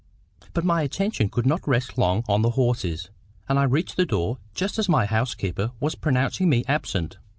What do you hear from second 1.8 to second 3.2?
long on the horses,